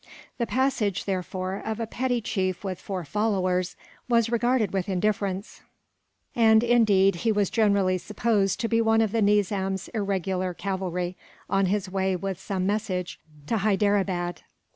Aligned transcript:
The 0.39 0.47
passage, 0.47 1.05
therefore, 1.05 1.61
of 1.63 1.79
a 1.79 1.85
petty 1.85 2.21
chief 2.21 2.63
with 2.63 2.81
four 2.81 3.05
followers 3.05 3.75
was 4.09 4.31
regarded 4.31 4.73
with 4.73 4.89
indifference; 4.89 5.61
and 6.35 6.63
indeed, 6.63 7.17
he 7.17 7.31
was 7.31 7.51
generally 7.51 7.99
supposed 7.99 8.59
to 8.61 8.67
be 8.67 8.81
one 8.81 9.01
of 9.01 9.11
the 9.11 9.21
Nizam's 9.21 9.89
irregular 9.89 10.55
cavalry, 10.55 11.17
on 11.51 11.67
his 11.67 11.87
way 11.87 12.15
with 12.15 12.39
some 12.39 12.65
message 12.65 13.19
to 13.45 13.57
Hyderabad. 13.59 14.41